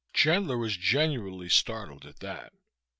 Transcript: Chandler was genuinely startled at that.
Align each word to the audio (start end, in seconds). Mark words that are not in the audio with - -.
Chandler 0.13 0.57
was 0.57 0.77
genuinely 0.77 1.47
startled 1.47 2.07
at 2.07 2.21
that. 2.21 2.53